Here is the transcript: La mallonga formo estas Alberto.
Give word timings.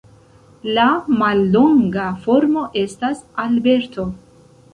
La 0.77 0.85
mallonga 1.19 2.07
formo 2.25 2.65
estas 2.85 3.21
Alberto. 3.45 4.09